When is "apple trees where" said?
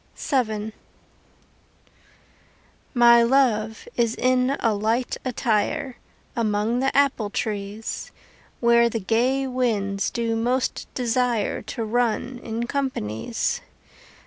6.97-8.89